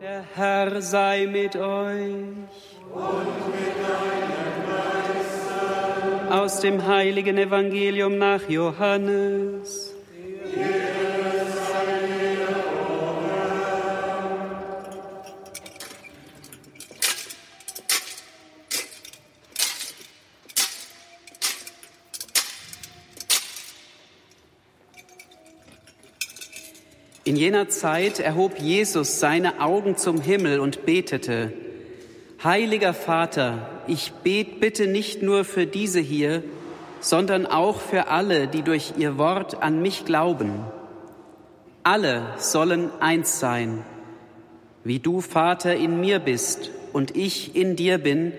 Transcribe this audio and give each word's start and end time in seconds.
Der 0.00 0.24
Herr 0.34 0.80
sei 0.80 1.26
mit 1.30 1.56
euch. 1.56 1.60
Und 1.60 3.26
mit 3.52 3.76
deinem 3.84 4.64
Geiste. 4.66 6.34
Aus 6.34 6.60
dem 6.60 6.86
heiligen 6.86 7.36
Evangelium 7.36 8.16
nach 8.16 8.48
Johannes. 8.48 9.89
In 27.30 27.36
jener 27.36 27.68
Zeit 27.68 28.18
erhob 28.18 28.58
Jesus 28.58 29.20
seine 29.20 29.60
Augen 29.60 29.96
zum 29.96 30.20
Himmel 30.20 30.58
und 30.58 30.84
betete, 30.84 31.52
Heiliger 32.42 32.92
Vater, 32.92 33.68
ich 33.86 34.10
bet 34.24 34.58
bitte 34.58 34.88
nicht 34.88 35.22
nur 35.22 35.44
für 35.44 35.64
diese 35.64 36.00
hier, 36.00 36.42
sondern 36.98 37.46
auch 37.46 37.80
für 37.80 38.08
alle, 38.08 38.48
die 38.48 38.62
durch 38.62 38.94
ihr 38.98 39.16
Wort 39.16 39.62
an 39.62 39.80
mich 39.80 40.04
glauben. 40.04 40.50
Alle 41.84 42.34
sollen 42.36 42.90
eins 42.98 43.38
sein, 43.38 43.84
wie 44.82 44.98
du, 44.98 45.20
Vater, 45.20 45.76
in 45.76 46.00
mir 46.00 46.18
bist 46.18 46.72
und 46.92 47.16
ich 47.16 47.54
in 47.54 47.76
dir 47.76 47.98
bin, 47.98 48.32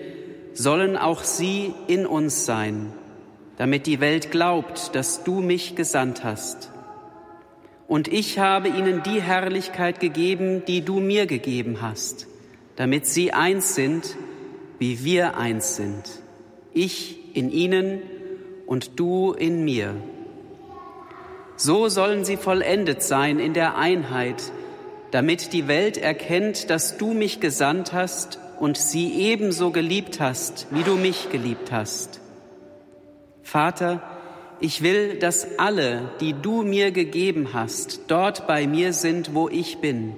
sollen 0.52 0.98
auch 0.98 1.24
sie 1.24 1.72
in 1.86 2.04
uns 2.04 2.44
sein, 2.44 2.92
damit 3.56 3.86
die 3.86 4.00
Welt 4.00 4.30
glaubt, 4.30 4.94
dass 4.94 5.24
du 5.24 5.40
mich 5.40 5.76
gesandt 5.76 6.24
hast. 6.24 6.71
Und 7.92 8.08
ich 8.08 8.38
habe 8.38 8.68
ihnen 8.68 9.02
die 9.02 9.20
Herrlichkeit 9.20 10.00
gegeben, 10.00 10.64
die 10.64 10.80
du 10.80 10.98
mir 10.98 11.26
gegeben 11.26 11.82
hast, 11.82 12.26
damit 12.74 13.04
sie 13.04 13.34
eins 13.34 13.74
sind, 13.74 14.16
wie 14.78 15.04
wir 15.04 15.36
eins 15.36 15.76
sind. 15.76 16.02
Ich 16.72 17.36
in 17.36 17.50
ihnen 17.50 18.00
und 18.64 18.98
du 18.98 19.34
in 19.34 19.62
mir. 19.62 19.94
So 21.56 21.90
sollen 21.90 22.24
sie 22.24 22.38
vollendet 22.38 23.02
sein 23.02 23.38
in 23.38 23.52
der 23.52 23.76
Einheit, 23.76 24.42
damit 25.10 25.52
die 25.52 25.68
Welt 25.68 25.98
erkennt, 25.98 26.70
dass 26.70 26.96
du 26.96 27.12
mich 27.12 27.40
gesandt 27.40 27.92
hast 27.92 28.38
und 28.58 28.78
sie 28.78 29.20
ebenso 29.20 29.70
geliebt 29.70 30.18
hast, 30.18 30.66
wie 30.70 30.82
du 30.82 30.94
mich 30.94 31.28
geliebt 31.28 31.70
hast. 31.70 32.22
Vater, 33.42 34.11
ich 34.62 34.80
will, 34.80 35.18
dass 35.18 35.58
alle, 35.58 36.12
die 36.20 36.34
du 36.34 36.62
mir 36.62 36.92
gegeben 36.92 37.48
hast, 37.52 38.02
dort 38.06 38.46
bei 38.46 38.68
mir 38.68 38.92
sind, 38.92 39.34
wo 39.34 39.48
ich 39.48 39.78
bin. 39.78 40.14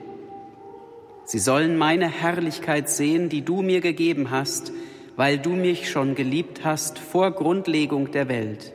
Sie 1.24 1.38
sollen 1.38 1.78
meine 1.78 2.08
Herrlichkeit 2.08 2.90
sehen, 2.90 3.30
die 3.30 3.40
du 3.40 3.62
mir 3.62 3.80
gegeben 3.80 4.30
hast, 4.30 4.70
weil 5.16 5.38
du 5.38 5.50
mich 5.50 5.90
schon 5.90 6.14
geliebt 6.14 6.62
hast 6.62 6.98
vor 6.98 7.30
Grundlegung 7.30 8.10
der 8.10 8.28
Welt. 8.28 8.74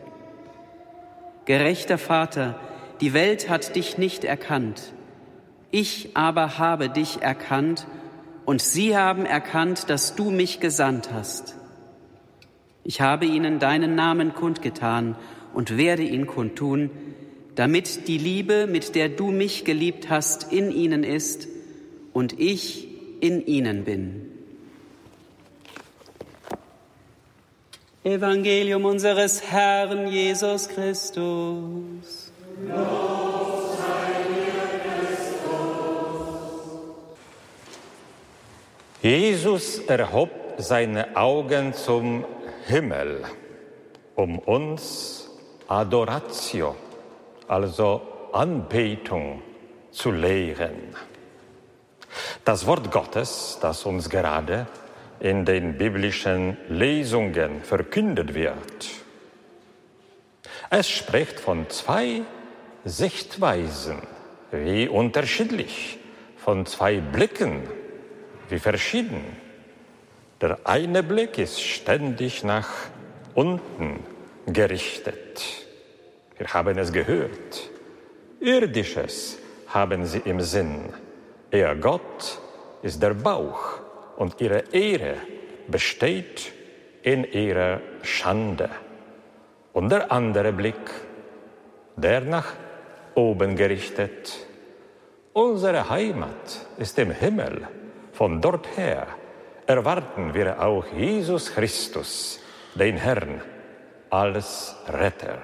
Gerechter 1.46 2.00
Vater, 2.00 2.60
die 3.00 3.14
Welt 3.14 3.48
hat 3.48 3.76
dich 3.76 4.00
nicht 4.00 4.24
erkannt. 4.24 4.92
Ich 5.70 6.18
aber 6.18 6.58
habe 6.58 6.90
dich 6.90 7.22
erkannt 7.22 7.86
und 8.44 8.64
sie 8.64 8.98
haben 8.98 9.28
erkannt, 9.28 9.92
dass 9.92 10.16
du 10.16 10.32
mich 10.32 10.60
gesandt 10.60 11.14
hast. 11.14 11.56
Ich 12.84 13.02
habe 13.02 13.28
ihnen 13.28 13.60
deinen 13.60 13.94
Namen 13.94 14.34
kundgetan 14.34 15.16
und 15.54 15.78
werde 15.78 16.04
ihn 16.04 16.28
kundtun, 16.28 16.90
damit 17.56 18.08
die 18.08 18.18
Liebe, 18.18 18.68
mit 18.68 18.96
der 18.96 19.10
du 19.10 19.32
mich 19.32 19.66
geliebt 19.66 20.10
hast, 20.10 20.52
in 20.52 20.72
ihnen 20.72 21.04
ist 21.04 21.48
und 22.14 22.40
ich 22.40 22.88
in 23.22 23.46
ihnen 23.46 23.84
bin. 23.84 24.32
Evangelium 28.04 28.86
unseres 28.86 29.44
Herrn 29.44 30.08
Jesus 30.08 30.70
Christus. 30.70 32.32
Jesus 39.02 39.80
erhob 39.80 40.30
seine 40.58 41.16
Augen 41.18 41.74
zum 41.74 42.24
Himmel, 42.68 43.24
um 44.16 44.40
uns 44.40 45.19
Adoratio, 45.70 46.76
also 47.48 48.02
Anbetung 48.34 49.44
zu 49.92 50.10
lehren. 50.10 50.96
Das 52.44 52.66
Wort 52.66 52.90
Gottes, 52.90 53.60
das 53.62 53.86
uns 53.86 54.10
gerade 54.10 54.66
in 55.20 55.46
den 55.46 55.78
biblischen 55.78 56.58
Lesungen 56.70 57.62
verkündet 57.62 58.34
wird. 58.34 58.90
Es 60.72 60.90
spricht 60.90 61.40
von 61.40 61.70
zwei 61.70 62.24
Sichtweisen, 62.84 64.02
wie 64.52 64.88
unterschiedlich, 64.88 66.00
von 66.36 66.66
zwei 66.66 67.00
Blicken, 67.00 67.62
wie 68.50 68.58
verschieden. 68.58 69.24
Der 70.42 70.58
eine 70.64 71.04
Blick 71.04 71.38
ist 71.38 71.62
ständig 71.62 72.44
nach 72.44 72.70
unten 73.36 74.00
gerichtet. 74.54 75.66
Wir 76.38 76.48
haben 76.48 76.78
es 76.78 76.92
gehört. 76.92 77.70
Irdisches 78.40 79.38
haben 79.68 80.06
sie 80.06 80.20
im 80.20 80.42
Sinn. 80.42 80.94
Ihr 81.52 81.76
Gott 81.76 82.40
ist 82.82 83.02
der 83.02 83.14
Bauch 83.14 83.80
und 84.18 84.40
ihre 84.40 84.64
Ehre 84.72 85.16
besteht 85.68 86.52
in 87.04 87.24
ihrer 87.24 87.82
Schande. 88.02 88.70
Und 89.74 89.90
der 89.92 90.12
andere 90.12 90.52
Blick, 90.54 90.90
der 91.96 92.22
nach 92.22 92.54
oben 93.16 93.56
gerichtet. 93.56 94.48
Unsere 95.34 95.90
Heimat 95.90 96.68
ist 96.78 96.98
im 97.00 97.12
Himmel. 97.12 97.68
Von 98.14 98.42
dort 98.42 98.78
her 98.78 99.08
erwarten 99.66 100.34
wir 100.34 100.62
auch 100.62 100.86
Jesus 100.88 101.54
Christus, 101.54 102.40
den 102.76 102.98
Herrn, 102.98 103.42
als 104.10 104.76
Retter. 104.88 105.40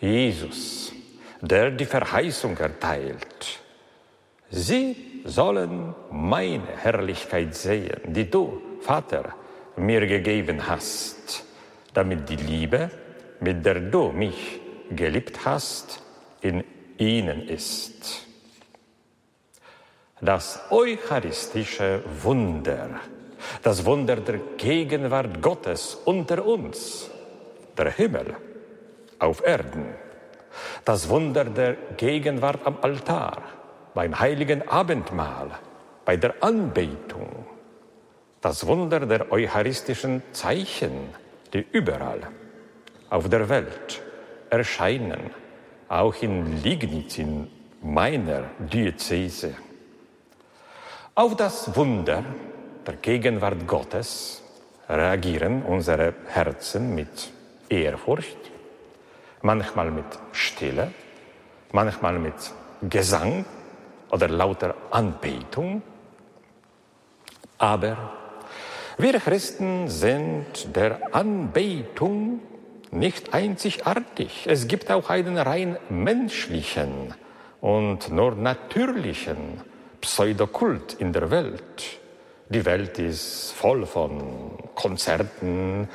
Jesus, 0.00 0.92
der 1.40 1.70
die 1.70 1.86
Verheißung 1.86 2.56
erteilt, 2.56 3.60
sie 4.50 5.22
sollen 5.24 5.94
meine 6.10 6.76
Herrlichkeit 6.76 7.54
sehen, 7.54 8.00
die 8.06 8.30
du, 8.30 8.60
Vater, 8.80 9.34
mir 9.76 10.06
gegeben 10.06 10.66
hast, 10.66 11.44
damit 11.94 12.28
die 12.28 12.36
Liebe, 12.36 12.90
mit 13.40 13.64
der 13.64 13.80
du 13.80 14.12
mich 14.12 14.60
geliebt 14.90 15.44
hast, 15.44 16.02
in 16.40 16.64
ihnen 16.96 17.48
ist. 17.48 18.26
Das 20.20 20.60
eucharistische 20.70 22.02
Wunder, 22.22 23.00
das 23.62 23.84
Wunder 23.84 24.16
der 24.16 24.38
Gegenwart 24.56 25.42
Gottes 25.42 25.96
unter 26.04 26.44
uns, 26.44 27.10
der 27.76 27.90
Himmel 27.90 28.36
auf 29.18 29.44
Erden, 29.44 29.86
das 30.84 31.08
Wunder 31.08 31.44
der 31.44 31.74
Gegenwart 31.96 32.66
am 32.66 32.78
Altar, 32.82 33.42
beim 33.94 34.18
heiligen 34.18 34.68
Abendmahl, 34.68 35.50
bei 36.04 36.16
der 36.16 36.34
Anbetung, 36.40 37.46
das 38.40 38.66
Wunder 38.66 39.00
der 39.00 39.32
eucharistischen 39.32 40.22
Zeichen, 40.32 41.14
die 41.52 41.66
überall 41.72 42.20
auf 43.10 43.28
der 43.28 43.48
Welt 43.48 44.02
erscheinen, 44.50 45.30
auch 45.88 46.14
in 46.22 46.62
Lignitz, 46.62 47.18
in 47.18 47.48
meiner 47.82 48.44
Diözese. 48.58 49.54
Auf 51.14 51.36
das 51.36 51.74
Wunder 51.74 52.24
der 52.88 52.96
Gegenwart 52.96 53.66
Gottes 53.66 54.42
reagieren 54.88 55.62
unsere 55.62 56.14
Herzen 56.26 56.94
mit 56.94 57.30
Ehrfurcht, 57.68 58.38
manchmal 59.42 59.90
mit 59.90 60.06
Stille, 60.32 60.90
manchmal 61.72 62.18
mit 62.18 62.32
Gesang 62.80 63.44
oder 64.10 64.28
lauter 64.28 64.74
Anbetung. 64.90 65.82
Aber 67.58 68.14
wir 68.96 69.20
Christen 69.20 69.88
sind 69.88 70.74
der 70.74 71.14
Anbetung 71.14 72.40
nicht 72.90 73.34
einzigartig. 73.34 74.46
Es 74.46 74.66
gibt 74.66 74.90
auch 74.90 75.10
einen 75.10 75.36
rein 75.36 75.76
menschlichen 75.90 77.12
und 77.60 78.10
nur 78.10 78.34
natürlichen 78.34 79.60
Pseudokult 80.00 80.94
in 80.94 81.12
der 81.12 81.30
Welt. 81.30 81.97
Die 82.50 82.64
Welt 82.64 82.98
ist 82.98 83.52
voll 83.52 83.84
von 83.84 84.56
Konzerten, 84.74 85.86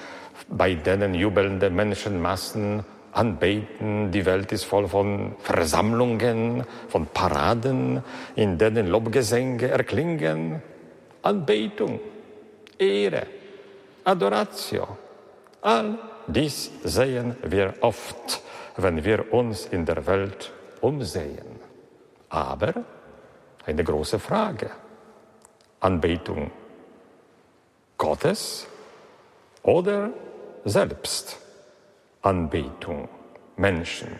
bei 0.49 0.75
denen 0.75 1.15
jubelnde 1.15 1.71
Menschenmassen 1.71 2.85
anbeten. 3.11 4.11
Die 4.11 4.23
Welt 4.23 4.51
ist 4.51 4.65
voll 4.65 4.87
von 4.87 5.35
Versammlungen, 5.39 6.63
von 6.89 7.07
Paraden, 7.07 8.03
in 8.35 8.59
denen 8.59 8.87
Lobgesänge 8.87 9.67
erklingen. 9.67 10.61
Anbetung, 11.23 11.99
Ehre, 12.77 13.25
Adoratio. 14.03 14.97
All 15.61 15.97
dies 16.27 16.69
sehen 16.83 17.35
wir 17.43 17.73
oft, 17.81 18.41
wenn 18.77 19.03
wir 19.03 19.33
uns 19.33 19.65
in 19.65 19.85
der 19.85 20.05
Welt 20.05 20.51
umsehen. 20.81 21.59
Aber 22.29 22.73
eine 23.65 23.83
große 23.83 24.19
Frage. 24.19 24.82
Anbetung 25.83 26.49
Gottes 27.97 28.67
oder 29.63 30.11
selbst 30.63 31.37
Anbetung 32.21 33.09
Menschen. 33.57 34.17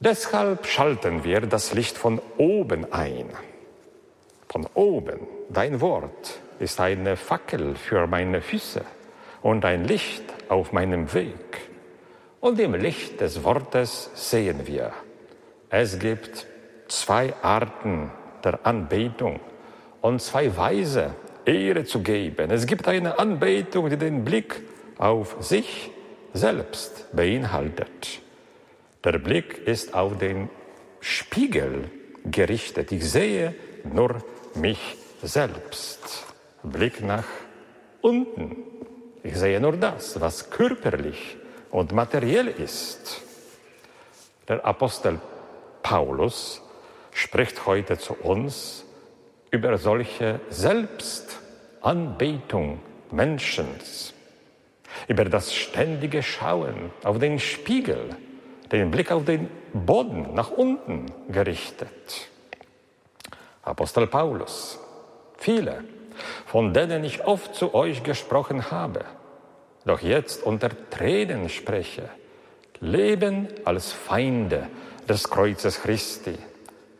Deshalb 0.00 0.66
schalten 0.66 1.22
wir 1.22 1.42
das 1.42 1.72
Licht 1.72 1.96
von 1.96 2.20
oben 2.36 2.92
ein. 2.92 3.30
Von 4.48 4.66
oben. 4.74 5.20
Dein 5.50 5.80
Wort 5.80 6.40
ist 6.58 6.80
eine 6.80 7.16
Fackel 7.16 7.76
für 7.76 8.08
meine 8.08 8.42
Füße 8.42 8.84
und 9.40 9.64
ein 9.64 9.84
Licht 9.84 10.24
auf 10.48 10.72
meinem 10.72 11.14
Weg. 11.14 11.60
Und 12.40 12.58
im 12.58 12.74
Licht 12.74 13.20
des 13.20 13.44
Wortes 13.44 14.10
sehen 14.14 14.66
wir, 14.66 14.92
es 15.70 16.00
gibt 16.00 16.44
zwei 16.88 17.32
Arten 17.40 18.10
der 18.44 18.66
Anbetung 18.66 19.40
und 20.00 20.20
zwei 20.20 20.56
Weise, 20.56 21.14
Ehre 21.44 21.84
zu 21.84 22.00
geben. 22.02 22.50
Es 22.50 22.66
gibt 22.66 22.88
eine 22.88 23.18
Anbetung, 23.18 23.90
die 23.90 23.96
den 23.96 24.24
Blick 24.24 24.62
auf 24.98 25.36
sich 25.40 25.90
selbst 26.32 27.06
beinhaltet. 27.12 28.20
Der 29.02 29.18
Blick 29.18 29.66
ist 29.66 29.94
auf 29.94 30.18
den 30.18 30.48
Spiegel 31.00 31.90
gerichtet. 32.24 32.92
Ich 32.92 33.10
sehe 33.10 33.54
nur 33.84 34.22
mich 34.54 34.96
selbst. 35.22 36.24
Blick 36.62 37.02
nach 37.02 37.26
unten. 38.00 38.56
Ich 39.22 39.36
sehe 39.36 39.60
nur 39.60 39.76
das, 39.76 40.20
was 40.20 40.50
körperlich 40.50 41.36
und 41.70 41.92
materiell 41.92 42.48
ist. 42.48 43.20
Der 44.48 44.64
Apostel 44.64 45.18
Paulus 45.82 46.63
spricht 47.14 47.64
heute 47.64 47.96
zu 47.96 48.12
uns 48.12 48.84
über 49.50 49.78
solche 49.78 50.40
Selbstanbetung 50.50 52.80
Menschens, 53.10 54.12
über 55.08 55.24
das 55.24 55.54
ständige 55.54 56.22
Schauen 56.22 56.90
auf 57.04 57.18
den 57.18 57.38
Spiegel, 57.38 58.10
den 58.72 58.90
Blick 58.90 59.12
auf 59.12 59.24
den 59.24 59.48
Boden 59.72 60.34
nach 60.34 60.50
unten 60.50 61.06
gerichtet. 61.28 62.28
Apostel 63.62 64.08
Paulus, 64.08 64.78
viele, 65.38 65.84
von 66.46 66.74
denen 66.74 67.04
ich 67.04 67.24
oft 67.24 67.54
zu 67.54 67.74
euch 67.74 68.02
gesprochen 68.02 68.70
habe, 68.70 69.04
doch 69.84 70.00
jetzt 70.00 70.42
unter 70.42 70.70
Tränen 70.90 71.48
spreche, 71.48 72.08
leben 72.80 73.48
als 73.64 73.92
Feinde 73.92 74.66
des 75.08 75.30
Kreuzes 75.30 75.82
Christi. 75.82 76.36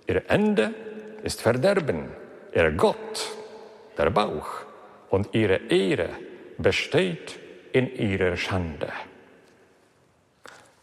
Ihr 0.07 0.23
Ende 0.29 0.75
ist 1.23 1.41
Verderben 1.41 2.09
ihr 2.55 2.71
Gott, 2.73 3.33
der 3.99 4.11
Bauch, 4.11 4.65
und 5.11 5.35
ihre 5.35 5.57
Ehre 5.69 6.11
besteht 6.59 7.39
in 7.73 7.95
ihrer 7.95 8.37
Schande. 8.37 8.89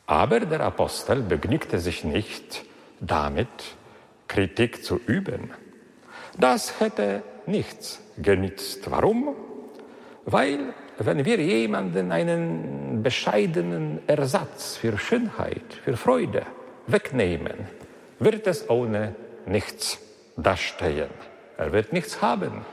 Aber 0.06 0.40
der 0.42 0.62
Apostel 0.62 1.22
begnügte 1.22 1.80
sich 1.80 2.04
nicht 2.04 2.66
damit, 3.00 3.48
Kritik 4.28 4.84
zu 4.84 5.00
üben. 5.08 5.52
Das 6.38 6.80
hätte 6.80 7.24
nichts 7.46 8.02
genützt. 8.18 8.90
Warum? 8.90 9.36
Weil, 10.26 10.74
wenn 10.98 11.26
wir 11.26 11.40
jemanden 11.40 12.12
einen 12.12 13.04
bescheidenen 13.04 14.00
Ersatz 14.08 14.78
für 14.78 14.98
Schönheit, 14.98 15.74
für 15.84 15.98
Freude 15.98 16.46
wegnehmen, 16.88 17.68
wird 18.22 18.46
es 18.48 18.70
ohne 18.70 19.16
nichts 19.46 20.00
dastehen. 20.38 21.10
Er 21.58 21.74
wird 21.74 21.92
nichts 21.92 22.22
haben. 22.22 22.66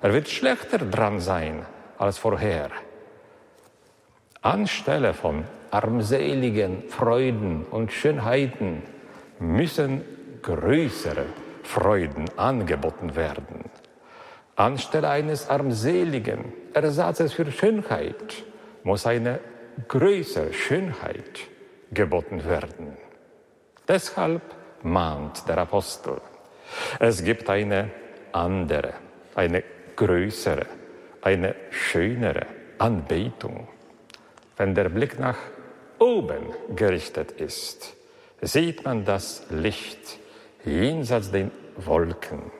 Er 0.00 0.12
wird 0.12 0.28
schlechter 0.28 0.78
dran 0.78 1.20
sein 1.20 1.66
als 1.98 2.18
vorher. 2.18 2.70
Anstelle 4.42 5.12
von 5.12 5.44
armseligen 5.72 6.88
Freuden 6.88 7.64
und 7.64 7.92
Schönheiten 7.92 8.82
müssen 9.40 10.04
größere 10.42 11.26
Freuden 11.64 12.26
angeboten 12.36 13.16
werden. 13.16 13.64
Anstelle 14.54 15.10
eines 15.10 15.50
armseligen 15.50 16.52
Ersatzes 16.72 17.32
für 17.32 17.50
Schönheit 17.50 18.44
muss 18.84 19.04
eine 19.04 19.40
größere 19.88 20.52
Schönheit 20.52 21.40
geboten 21.90 22.44
werden. 22.44 22.96
Deshalb 23.88 24.42
mahnt 24.82 25.48
der 25.48 25.58
Apostel. 25.58 26.20
Es 26.98 27.22
gibt 27.22 27.48
eine 27.48 27.90
andere, 28.32 28.94
eine 29.34 29.62
größere, 29.94 30.66
eine 31.22 31.54
schönere 31.70 32.46
Anbetung. 32.78 33.68
Wenn 34.56 34.74
der 34.74 34.88
Blick 34.88 35.18
nach 35.18 35.38
oben 35.98 36.52
gerichtet 36.74 37.32
ist, 37.32 37.94
sieht 38.40 38.84
man 38.84 39.04
das 39.04 39.46
Licht 39.50 40.18
jenseits 40.64 41.30
den 41.30 41.50
Wolken, 41.76 42.50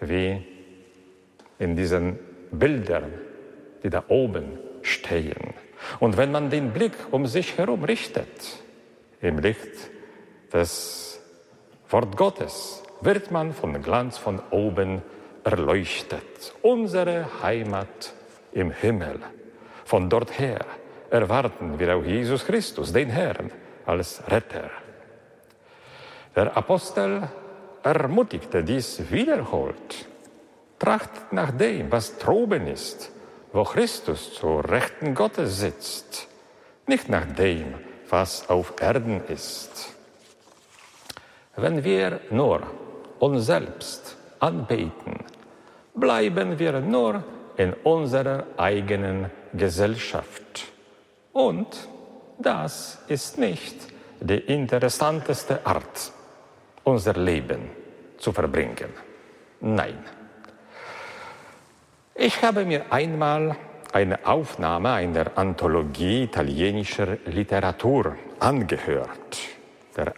wie 0.00 0.46
in 1.58 1.76
diesen 1.76 2.18
Bildern, 2.50 3.12
die 3.82 3.90
da 3.90 4.04
oben 4.08 4.58
stehen. 4.82 5.54
Und 5.98 6.16
wenn 6.16 6.30
man 6.30 6.50
den 6.50 6.72
Blick 6.72 6.92
um 7.10 7.26
sich 7.26 7.56
herum 7.56 7.84
richtet, 7.84 8.28
im 9.20 9.38
Licht 9.38 9.90
des 10.52 11.20
Wort 11.88 12.16
Gottes, 12.16 12.82
wird 13.00 13.30
man 13.30 13.52
vom 13.52 13.80
Glanz 13.82 14.18
von 14.18 14.40
oben 14.50 15.02
erleuchtet. 15.44 16.54
Unsere 16.62 17.42
Heimat 17.42 18.12
im 18.52 18.70
Himmel. 18.70 19.20
Von 19.84 20.08
dort 20.08 20.38
her 20.38 20.64
erwarten 21.10 21.78
wir 21.78 21.96
auch 21.96 22.04
Jesus 22.04 22.44
Christus, 22.44 22.92
den 22.92 23.10
Herrn, 23.10 23.50
als 23.86 24.22
Retter. 24.28 24.70
Der 26.36 26.56
Apostel 26.56 27.28
ermutigte 27.82 28.62
dies 28.62 29.10
wiederholt. 29.10 30.06
Trachtet 30.78 31.32
nach 31.32 31.50
dem, 31.50 31.90
was 31.90 32.18
droben 32.18 32.66
ist, 32.66 33.10
wo 33.52 33.64
Christus 33.64 34.34
zur 34.34 34.68
Rechten 34.68 35.14
Gottes 35.14 35.58
sitzt, 35.58 36.28
nicht 36.86 37.08
nach 37.08 37.26
dem, 37.26 37.74
was 38.08 38.48
auf 38.48 38.74
Erden 38.80 39.22
ist. 39.26 39.94
Wenn 41.60 41.84
wir 41.84 42.20
nur 42.30 42.62
uns 43.18 43.44
selbst 43.44 44.16
anbeten, 44.38 45.24
bleiben 45.94 46.58
wir 46.58 46.80
nur 46.80 47.22
in 47.58 47.74
unserer 47.84 48.44
eigenen 48.56 49.30
Gesellschaft. 49.52 50.64
Und 51.34 51.66
das 52.38 53.02
ist 53.08 53.36
nicht 53.36 53.76
die 54.20 54.38
interessanteste 54.38 55.66
Art, 55.66 56.12
unser 56.84 57.12
Leben 57.12 57.70
zu 58.16 58.32
verbringen. 58.32 58.94
Nein. 59.60 60.02
Ich 62.14 62.42
habe 62.42 62.64
mir 62.64 62.90
einmal 62.90 63.54
eine 63.92 64.26
Aufnahme 64.26 64.92
einer 64.92 65.36
Anthologie 65.36 66.22
italienischer 66.22 67.18
Literatur 67.26 68.16
angehört. 68.38 69.36
Der 69.94 70.14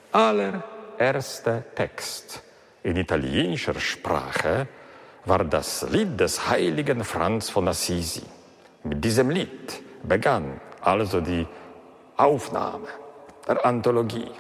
allererste 1.03 1.65
Text 1.75 2.41
in 2.85 2.97
italienischer 2.97 3.79
Sprache 3.81 4.69
war 5.25 5.45
das 5.45 5.83
Lied 5.91 6.19
des 6.19 6.49
heiligen 6.49 7.03
Franz 7.03 7.51
von 7.51 7.67
Assisi. 7.67 8.23
Mit 8.85 9.05
diesem 9.05 9.31
Lied 9.31 9.83
begann 10.05 10.61
also 10.81 11.21
die 11.21 11.45
Aufnahme 12.17 12.87
der 13.49 13.65
Anthologie. 13.67 14.31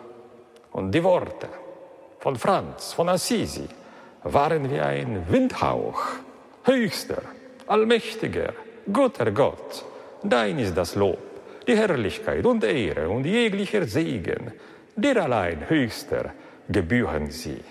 Und 0.70 0.92
die 0.92 1.02
Worte 1.02 1.48
von 2.20 2.36
Franz 2.36 2.92
von 2.92 3.08
Assisi 3.08 3.66
waren 4.22 4.70
wie 4.70 4.80
ein 4.80 5.26
Windhauch. 5.28 6.00
Höchster, 6.64 7.22
allmächtiger, 7.66 8.52
guter 8.92 9.32
Gott, 9.32 9.84
dein 10.22 10.60
ist 10.60 10.76
das 10.76 10.94
Lob, 10.94 11.18
die 11.66 11.76
Herrlichkeit 11.76 12.46
und 12.46 12.62
Ehre 12.62 13.08
und 13.08 13.24
jeglicher 13.24 13.84
Segen. 13.84 14.52
Dir 14.94 15.24
allein, 15.24 15.68
Höchster, 15.68 16.32
gebühren 16.68 17.30
sie 17.30 17.62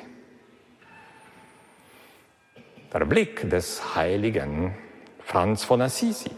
der 2.94 3.06
Blick 3.06 3.50
des 3.50 3.96
heiligen 3.96 4.76
Franz 5.24 5.64
von 5.64 5.82
Assisi 5.82 6.32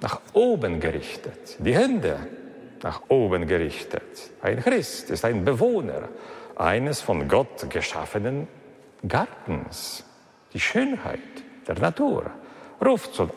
nach 0.00 0.20
oben 0.32 0.80
gerichtet, 0.80 1.56
die 1.58 1.74
Hände 1.74 2.18
nach 2.82 3.02
oben 3.08 3.46
gerichtet. 3.46 4.30
Ein 4.42 4.60
Christ 4.60 5.10
ist 5.10 5.24
ein 5.24 5.44
Bewohner 5.44 6.08
eines 6.56 7.00
von 7.00 7.28
Gott 7.28 7.68
geschaffenen 7.70 8.48
Gartens. 9.06 10.04
Die 10.52 10.60
Schönheit 10.60 11.20
der 11.68 11.78
Natur 11.78 12.30
ruft 12.84 13.14
zur 13.14 13.30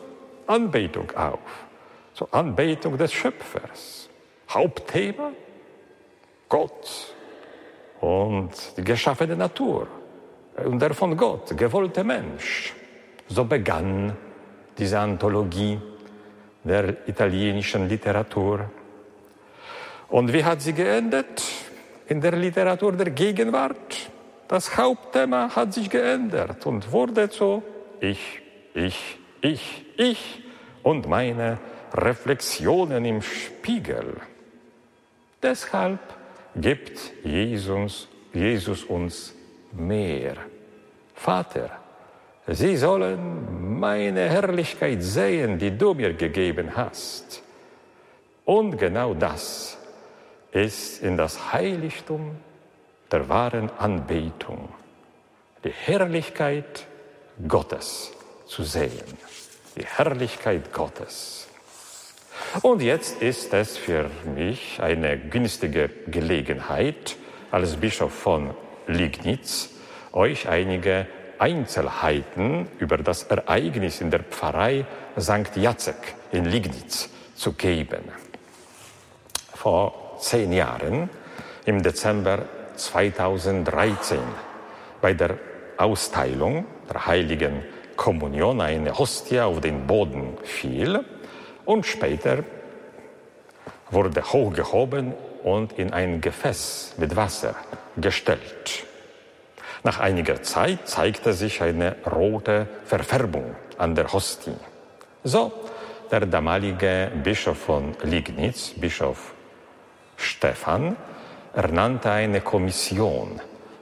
Anbetung 0.48 1.12
auf, 1.12 1.40
zur 2.14 2.34
Anbetung 2.34 2.98
des 2.98 3.14
Schöpfers. 3.14 4.10
Hauptthema 4.50 5.32
Gott 6.50 7.14
und 8.04 8.52
die 8.76 8.84
geschaffene 8.84 9.36
Natur 9.38 9.88
und 10.66 10.82
der 10.82 10.94
von 10.94 11.16
Gott 11.16 11.58
gewollte 11.58 12.04
Mensch. 12.04 12.74
So 13.30 13.46
begann 13.46 14.16
diese 14.78 15.00
Anthologie 15.00 15.80
der 16.66 17.08
italienischen 17.08 17.88
Literatur. 17.88 18.70
Und 20.10 20.34
wie 20.34 20.44
hat 20.44 20.62
sie 20.62 20.74
geendet? 20.74 21.42
In 22.08 22.20
der 22.20 22.34
Literatur 22.34 22.92
der 22.92 23.12
Gegenwart. 23.12 24.10
Das 24.50 24.76
Hauptthema 24.76 25.56
hat 25.56 25.74
sich 25.74 25.90
geändert 25.90 26.66
und 26.66 26.92
wurde 26.92 27.30
zu 27.30 27.64
ich, 28.02 28.42
ich, 28.74 29.18
ich, 29.40 29.86
ich 29.96 30.44
und 30.84 31.08
meine 31.08 31.58
Reflexionen 31.94 33.06
im 33.06 33.22
Spiegel. 33.22 34.18
Deshalb 35.42 36.00
gibt 36.56 37.00
Jesus, 37.24 38.08
Jesus 38.34 38.84
uns 38.84 39.34
mehr. 39.72 40.36
Vater, 41.16 41.70
sie 42.48 42.78
sollen 42.78 43.80
meine 43.80 44.30
Herrlichkeit 44.30 45.02
sehen, 45.04 45.58
die 45.58 45.78
du 45.78 45.94
mir 45.94 46.14
gegeben 46.14 46.76
hast. 46.76 47.42
Und 48.46 48.78
genau 48.78 49.14
das 49.14 49.78
ist 50.52 51.02
in 51.02 51.18
das 51.18 51.54
Heiligtum 51.54 52.38
der 53.12 53.30
wahren 53.30 53.70
Anbetung, 53.78 54.70
die 55.64 55.72
Herrlichkeit 55.72 56.86
Gottes 57.48 58.12
zu 58.46 58.64
sehen. 58.64 59.18
Die 59.76 59.86
Herrlichkeit 59.86 60.72
Gottes. 60.72 61.48
Und 62.62 62.84
jetzt 62.84 63.22
ist 63.22 63.52
es 63.54 63.78
für 63.78 64.12
mich 64.36 64.80
eine 64.80 65.18
günstige 65.18 65.90
Gelegenheit, 66.08 67.16
als 67.50 67.78
Bischof 67.78 68.14
von 68.14 68.52
Liegnitz 68.86 69.70
euch 70.12 70.48
einige 70.48 71.08
Einzelheiten 71.40 72.68
über 72.78 72.98
das 72.98 73.24
Ereignis 73.24 74.02
in 74.02 74.12
der 74.12 74.22
Pfarrei 74.22 74.86
St. 75.20 75.56
Jacek 75.56 76.16
in 76.32 76.46
Liegnitz 76.46 77.10
zu 77.36 77.54
geben. 77.54 78.04
Vor 79.54 80.18
zehn 80.20 80.54
Jahren, 80.54 81.10
im 81.66 81.82
Dezember 81.82 82.46
2013, 82.76 84.20
bei 85.02 85.14
der 85.14 85.38
Austeilung 85.78 86.66
der 86.92 87.08
heiligen 87.08 87.64
Kommunion 87.96 88.62
eine 88.62 88.98
Hostie 88.98 89.40
auf 89.40 89.60
den 89.60 89.88
Boden 89.88 90.38
fiel 90.44 91.04
und 91.66 91.86
später 91.86 92.44
wurde 93.92 94.24
hochgehoben 94.24 95.14
und 95.44 95.74
in 95.74 95.94
ein 95.94 96.22
Gefäß 96.22 96.96
mit 96.98 97.16
Wasser 97.16 97.56
gestellt. 97.98 98.86
Nach 99.84 100.00
einiger 100.00 100.42
Zeit 100.42 100.88
zeigte 100.88 101.34
sich 101.34 101.62
eine 101.62 101.96
rote 102.10 102.68
Verfärbung 102.86 103.56
an 103.78 103.96
der 103.96 104.12
Hostie. 104.12 104.56
So, 105.24 105.52
der 106.10 106.26
damalige 106.26 107.12
Bischof 107.24 107.58
von 107.58 107.96
Liegnitz, 108.04 108.74
Bischof 108.78 109.34
Stephan, 110.16 110.96
ernannte 111.54 112.12
eine 112.12 112.42
Kommission, 112.42 113.42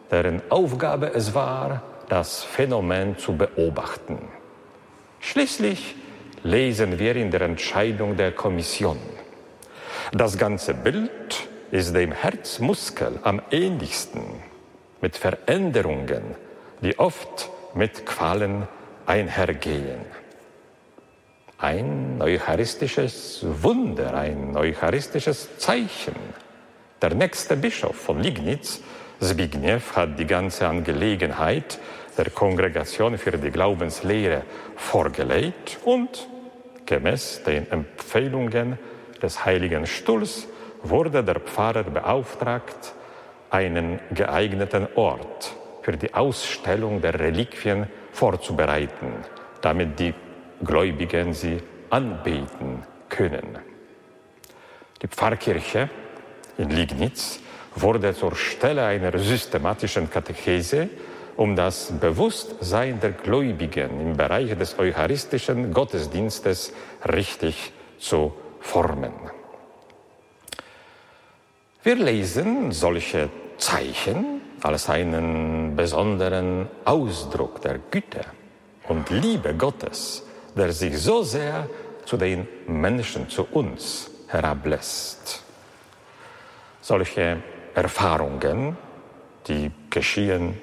deren 0.09 0.41
Aufgabe 0.49 1.13
es 1.13 1.33
war, 1.33 1.83
das 2.09 2.43
Phänomen 2.43 3.17
zu 3.17 3.37
beobachten. 3.37 4.27
Schließlich 5.19 5.95
lesen 6.43 6.99
wir 6.99 7.15
in 7.15 7.31
der 7.31 7.41
Entscheidung 7.41 8.17
der 8.17 8.31
Kommission. 8.31 8.97
Das 10.11 10.37
ganze 10.37 10.73
Bild 10.73 11.47
ist 11.71 11.95
dem 11.95 12.11
Herzmuskel 12.11 13.19
am 13.23 13.41
ähnlichsten 13.51 14.23
mit 15.01 15.15
Veränderungen, 15.15 16.35
die 16.81 16.97
oft 16.99 17.49
mit 17.73 18.05
Qualen 18.05 18.67
einhergehen. 19.05 20.01
Ein 21.57 22.17
eucharistisches 22.19 23.45
Wunder, 23.61 24.15
ein 24.15 24.57
eucharistisches 24.57 25.57
Zeichen. 25.57 26.15
Der 27.01 27.13
nächste 27.13 27.55
Bischof 27.55 27.95
von 27.95 28.19
Lignitz, 28.19 28.81
Zbigniew, 29.19 29.81
hat 29.95 30.17
die 30.17 30.25
ganze 30.25 30.67
Angelegenheit 30.67 31.79
der 32.17 32.29
Kongregation 32.29 33.17
für 33.17 33.37
die 33.37 33.51
Glaubenslehre 33.51 34.43
vorgelegt 34.75 35.79
und 35.85 36.27
gemäß 36.85 37.43
den 37.43 37.69
Empfehlungen 37.71 38.77
des 39.21 39.45
Heiligen 39.45 39.85
Stuhls 39.85 40.47
wurde 40.83 41.23
der 41.23 41.39
Pfarrer 41.39 41.83
beauftragt, 41.83 42.93
einen 43.49 43.99
geeigneten 44.11 44.87
Ort 44.95 45.55
für 45.81 45.97
die 45.97 46.13
Ausstellung 46.13 47.01
der 47.01 47.19
Reliquien 47.19 47.87
vorzubereiten, 48.11 49.13
damit 49.61 49.99
die 49.99 50.13
Gläubigen 50.63 51.33
sie 51.33 51.61
anbeten 51.89 52.83
können. 53.09 53.59
Die 55.01 55.07
Pfarrkirche 55.07 55.89
in 56.57 56.69
Liegnitz 56.69 57.39
wurde 57.75 58.13
zur 58.13 58.35
Stelle 58.35 58.85
einer 58.85 59.17
systematischen 59.17 60.09
Katechese 60.09 60.89
um 61.37 61.55
das 61.55 61.91
Bewusstsein 61.99 62.99
der 62.99 63.11
Gläubigen 63.11 63.99
im 63.99 64.17
Bereich 64.17 64.57
des 64.57 64.77
eucharistischen 64.77 65.73
Gottesdienstes 65.73 66.73
richtig 67.07 67.73
zu 67.99 68.33
formen. 68.59 69.13
Wir 71.83 71.95
lesen 71.95 72.71
solche 72.71 73.29
Zeichen 73.57 74.41
als 74.61 74.89
einen 74.89 75.75
besonderen 75.75 76.67
Ausdruck 76.85 77.61
der 77.61 77.79
Güte 77.89 78.21
und 78.87 79.09
Liebe 79.09 79.55
Gottes, 79.55 80.23
der 80.55 80.71
sich 80.71 80.99
so 80.99 81.23
sehr 81.23 81.67
zu 82.05 82.17
den 82.17 82.47
Menschen, 82.67 83.29
zu 83.29 83.47
uns 83.51 84.11
herablässt. 84.27 85.43
Solche 86.81 87.41
Erfahrungen, 87.73 88.77
die 89.47 89.71
geschehen 89.89 90.61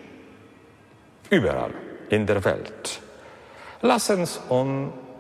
überall 1.31 1.73
in 2.11 2.27
der 2.27 2.45
Welt. 2.45 3.01
Lass 3.83 4.11
uns 4.11 4.41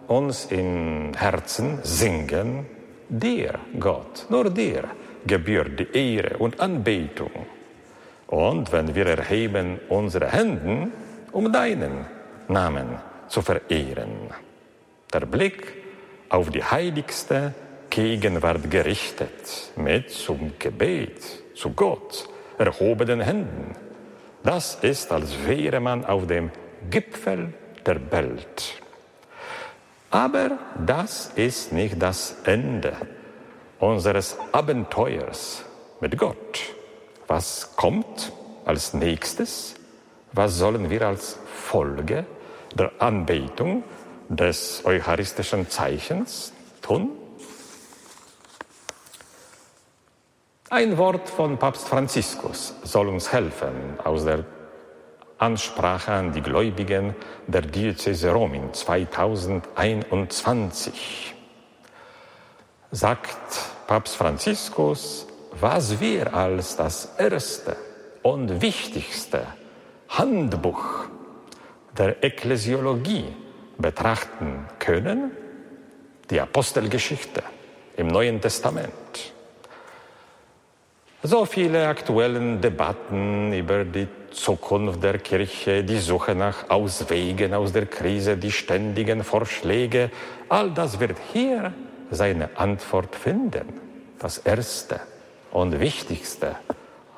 uns 0.08 0.46
im 0.46 1.12
Herzen 1.14 1.78
singen, 1.82 2.66
dir, 3.08 3.58
Gott, 3.78 4.26
nur 4.28 4.50
dir 4.50 4.84
gebührt 5.26 5.78
die 5.78 6.16
Ehre 6.16 6.38
und 6.38 6.58
Anbetung. 6.60 7.46
Und 8.28 8.72
wenn 8.72 8.94
wir 8.94 9.06
erheben 9.06 9.78
unsere 9.88 10.30
Hände, 10.30 10.88
um 11.32 11.52
deinen 11.52 12.06
Namen 12.48 12.98
zu 13.28 13.42
verehren. 13.42 14.30
Der 15.12 15.26
Blick 15.26 15.74
auf 16.28 16.50
die 16.50 16.64
heiligste 16.64 17.54
Gegenwart 17.90 18.70
gerichtet, 18.70 19.72
mit 19.76 20.10
zum 20.10 20.52
Gebet 20.58 21.20
zu 21.54 21.70
Gott 21.70 22.28
erhobenen 22.58 23.20
Händen 23.20 23.87
das 24.42 24.76
ist, 24.82 25.12
als 25.12 25.46
wäre 25.46 25.80
man 25.80 26.04
auf 26.04 26.26
dem 26.26 26.50
Gipfel 26.90 27.52
der 27.84 28.10
Welt. 28.12 28.82
Aber 30.10 30.58
das 30.86 31.32
ist 31.34 31.72
nicht 31.72 32.00
das 32.00 32.36
Ende 32.44 32.96
unseres 33.78 34.36
Abenteuers 34.52 35.64
mit 36.00 36.16
Gott. 36.16 36.60
Was 37.26 37.76
kommt 37.76 38.32
als 38.64 38.94
nächstes? 38.94 39.74
Was 40.32 40.56
sollen 40.56 40.88
wir 40.88 41.02
als 41.02 41.38
Folge 41.46 42.24
der 42.74 42.92
Anbetung 42.98 43.84
des 44.28 44.82
eucharistischen 44.84 45.68
Zeichens 45.68 46.52
tun? 46.80 47.17
Ein 50.70 50.98
Wort 50.98 51.30
von 51.30 51.56
Papst 51.56 51.88
Franziskus 51.88 52.74
soll 52.82 53.08
uns 53.08 53.32
helfen 53.32 53.98
aus 54.04 54.26
der 54.26 54.44
Ansprache 55.38 56.12
an 56.12 56.32
die 56.32 56.42
Gläubigen 56.42 57.16
der 57.46 57.62
Diözese 57.62 58.32
Rom 58.32 58.52
in 58.52 58.74
2021. 58.74 61.34
Sagt 62.90 63.58
Papst 63.86 64.16
Franziskus, 64.16 65.26
was 65.58 66.00
wir 66.00 66.34
als 66.34 66.76
das 66.76 67.14
erste 67.16 67.74
und 68.22 68.60
wichtigste 68.60 69.46
Handbuch 70.10 71.06
der 71.96 72.22
Ekklesiologie 72.22 73.34
betrachten 73.78 74.66
können, 74.78 75.30
die 76.28 76.42
Apostelgeschichte 76.42 77.42
im 77.96 78.08
Neuen 78.08 78.42
Testament. 78.42 79.32
So 81.22 81.44
viele 81.46 81.88
aktuellen 81.88 82.60
Debatten 82.60 83.52
über 83.52 83.84
die 83.84 84.06
Zukunft 84.30 85.02
der 85.02 85.18
Kirche, 85.18 85.82
die 85.82 85.98
Suche 85.98 86.32
nach 86.36 86.70
Auswegen 86.70 87.54
aus 87.54 87.72
der 87.72 87.86
Krise, 87.86 88.36
die 88.36 88.52
ständigen 88.52 89.24
Vorschläge, 89.24 90.12
all 90.48 90.70
das 90.70 91.00
wird 91.00 91.16
hier 91.32 91.72
seine 92.12 92.56
Antwort 92.56 93.16
finden. 93.16 93.80
Das 94.20 94.38
Erste 94.38 95.00
und 95.50 95.80
Wichtigste, 95.80 96.54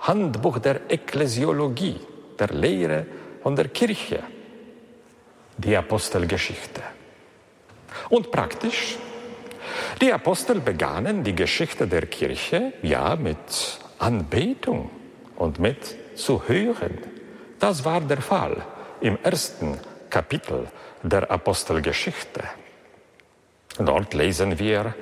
Handbuch 0.01 0.61
der 0.61 0.91
Ekklesiologie, 0.91 2.01
der 2.39 2.49
Lehre 2.49 3.05
und 3.45 3.57
der 3.57 3.69
Kirche, 3.69 4.21
die 5.59 5.77
Apostelgeschichte. 5.77 6.81
Und 8.09 8.31
praktisch, 8.31 8.97
die 10.01 10.11
Apostel 10.11 10.61
begannen 10.61 11.23
die 11.23 11.35
Geschichte 11.35 11.87
der 11.87 12.07
Kirche 12.07 12.73
ja 12.83 13.15
mit 13.15 13.80
Anbetung 14.01 14.91
und 15.37 15.59
mit 15.59 15.95
zu 16.17 16.49
hören. 16.49 16.99
Das 17.59 17.85
war 17.85 18.01
der 18.01 18.23
Fall 18.23 18.57
im 19.01 19.19
ersten 19.23 19.79
Kapitel 20.09 20.69
der 21.03 21.31
Apostelgeschichte. 21.31 22.43
Dort 23.79 24.15
lesen 24.15 24.59
wir, 24.59 24.95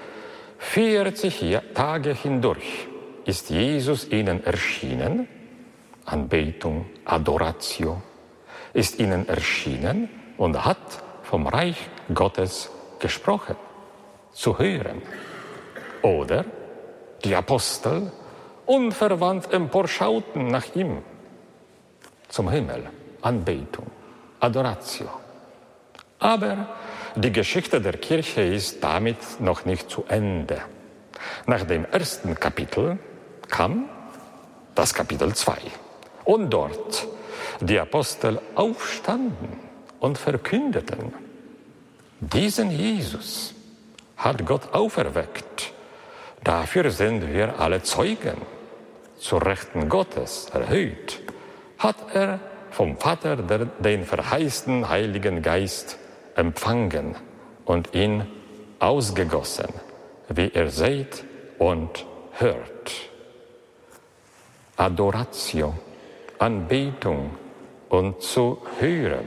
40 0.58 1.60
Tage 1.74 2.12
hindurch 2.12 2.88
ist 3.24 3.50
Jesus 3.50 4.08
ihnen 4.08 4.44
erschienen, 4.44 5.28
Anbetung, 6.04 6.86
Adoratio, 7.04 8.02
ist 8.72 8.98
ihnen 8.98 9.28
erschienen 9.28 10.08
und 10.36 10.64
hat 10.64 11.04
vom 11.22 11.46
Reich 11.46 11.76
Gottes 12.12 12.70
gesprochen, 12.98 13.56
zu 14.32 14.58
hören. 14.58 15.02
Oder 16.02 16.44
die 17.24 17.34
Apostel 17.36 18.10
unverwandt 18.68 19.52
emporschauten 19.52 20.48
nach 20.48 20.74
ihm 20.74 20.98
zum 22.28 22.50
Himmel, 22.50 22.84
Anbetung, 23.22 23.86
Adoratio. 24.40 25.08
Aber 26.18 26.68
die 27.16 27.32
Geschichte 27.32 27.80
der 27.80 27.94
Kirche 27.94 28.42
ist 28.42 28.84
damit 28.84 29.40
noch 29.40 29.64
nicht 29.64 29.88
zu 29.90 30.04
Ende. 30.08 30.60
Nach 31.46 31.64
dem 31.64 31.86
ersten 31.86 32.34
Kapitel 32.34 32.98
kam 33.48 33.88
das 34.74 34.92
Kapitel 34.92 35.34
2. 35.34 35.56
Und 36.24 36.50
dort 36.50 37.06
die 37.60 37.78
Apostel 37.78 38.38
aufstanden 38.54 39.58
und 39.98 40.18
verkündeten, 40.18 41.14
diesen 42.20 42.70
Jesus 42.70 43.54
hat 44.16 44.44
Gott 44.44 44.74
auferweckt. 44.74 45.72
Dafür 46.44 46.90
sind 46.90 47.32
wir 47.32 47.58
alle 47.58 47.82
Zeugen. 47.82 48.57
Zur 49.18 49.44
Rechten 49.44 49.88
Gottes 49.88 50.48
erhöht 50.52 51.20
hat 51.78 51.96
er 52.14 52.40
vom 52.70 52.96
Vater 52.96 53.36
den 53.36 54.04
verheißten 54.04 54.88
Heiligen 54.88 55.42
Geist 55.42 55.98
empfangen 56.36 57.16
und 57.64 57.94
ihn 57.94 58.26
ausgegossen, 58.78 59.68
wie 60.28 60.48
ihr 60.48 60.70
seht 60.70 61.24
und 61.58 62.06
hört. 62.32 62.92
Adoratio, 64.76 65.74
Anbetung 66.38 67.30
und 67.88 68.22
zu 68.22 68.58
hören 68.78 69.26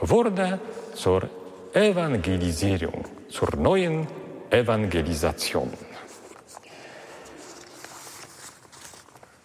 wurde 0.00 0.60
zur 0.94 1.28
Evangelisierung, 1.72 3.04
zur 3.28 3.56
neuen 3.56 4.06
Evangelisation. 4.50 5.72